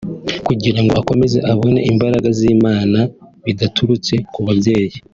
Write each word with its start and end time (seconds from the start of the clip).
kugira 0.47 0.79
ngo 0.83 0.93
akomeze 1.01 1.37
abone 1.51 1.79
imbaraga 1.91 2.27
z'Imana 2.39 2.99
bidaturutse 3.45 4.13
ku 4.33 4.39
babyeyi 4.45 4.97